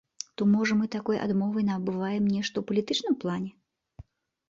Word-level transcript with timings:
То, 0.37 0.45
можа, 0.53 0.77
мы 0.79 0.85
такой 0.95 1.21
адмовай 1.27 1.63
набываем 1.71 2.33
нешта 2.39 2.53
ў 2.59 2.63
палітычным 2.73 3.15
плане? 3.25 3.51